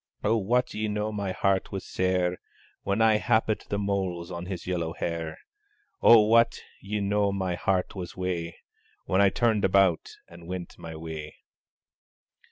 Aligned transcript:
Oh, 0.23 0.37
wat 0.37 0.73
ye 0.73 0.87
no 0.87 1.11
my 1.11 1.31
heart 1.31 1.71
was 1.71 1.85
sair, 1.85 2.37
When 2.81 3.03
I 3.03 3.17
happit 3.19 3.65
the 3.69 3.77
mouls 3.77 4.31
on 4.31 4.47
his 4.47 4.65
yellow 4.65 4.93
hair; 4.93 5.37
Oh, 6.01 6.25
wat 6.25 6.59
ye 6.81 6.99
no 6.99 7.31
my 7.31 7.53
heart 7.53 7.93
was 7.93 8.17
wae, 8.17 8.55
When 9.05 9.21
I 9.21 9.29
turned 9.29 9.63
about 9.63 10.09
and 10.27 10.47
went 10.47 10.79
my 10.79 10.95
way! 10.95 11.35